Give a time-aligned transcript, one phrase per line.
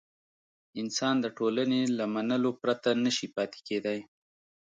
[0.81, 3.99] انسان د ټولنې له منلو پرته نه شي پاتې کېدای.